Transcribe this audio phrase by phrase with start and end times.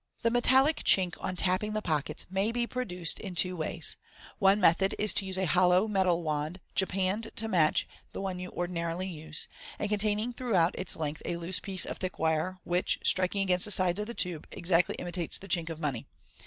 [0.23, 3.97] The metallic chink on tapping the pockets may be produced in two ways.
[4.39, 8.49] One method is to use a hollow metal wand, japanned to match the one you
[8.49, 13.43] ordinarily use, and containing throughout its length a loose piece of thick wire, which, striking
[13.43, 16.07] against the sides of the tube, exactly imitates the chink of money.